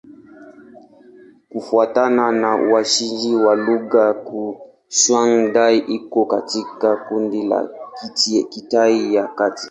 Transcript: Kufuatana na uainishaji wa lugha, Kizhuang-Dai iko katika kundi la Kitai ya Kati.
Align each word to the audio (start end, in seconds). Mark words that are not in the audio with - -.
Kufuatana 1.49 2.31
na 2.31 2.55
uainishaji 2.55 3.35
wa 3.35 3.55
lugha, 3.55 4.13
Kizhuang-Dai 4.13 5.77
iko 5.77 6.25
katika 6.25 6.95
kundi 6.95 7.43
la 7.47 7.69
Kitai 8.49 9.15
ya 9.15 9.27
Kati. 9.27 9.59